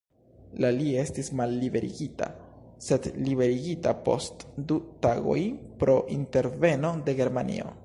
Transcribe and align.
La 0.63 0.69
li 0.77 0.85
estis 1.01 1.27
malliberigita, 1.41 2.29
sed 2.87 3.05
liberigita 3.27 3.93
post 4.09 4.47
du 4.73 4.81
tagoj 5.07 5.39
pro 5.85 5.99
interveno 6.19 6.97
de 7.11 7.19
Germanio. 7.23 7.73